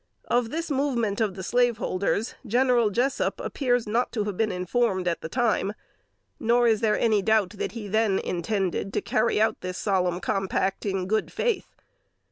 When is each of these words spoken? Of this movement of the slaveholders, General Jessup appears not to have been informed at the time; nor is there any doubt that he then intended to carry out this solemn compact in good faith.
Of 0.29 0.49
this 0.49 0.71
movement 0.71 1.21
of 1.21 1.35
the 1.35 1.43
slaveholders, 1.43 2.33
General 2.47 2.89
Jessup 2.89 3.39
appears 3.39 3.85
not 3.87 4.11
to 4.13 4.23
have 4.23 4.35
been 4.35 4.51
informed 4.51 5.07
at 5.07 5.21
the 5.21 5.29
time; 5.29 5.73
nor 6.39 6.65
is 6.67 6.81
there 6.81 6.97
any 6.97 7.21
doubt 7.21 7.51
that 7.57 7.73
he 7.73 7.87
then 7.87 8.17
intended 8.17 8.93
to 8.93 9.01
carry 9.01 9.39
out 9.39 9.61
this 9.61 9.77
solemn 9.77 10.19
compact 10.19 10.87
in 10.87 11.05
good 11.05 11.31
faith. 11.31 11.75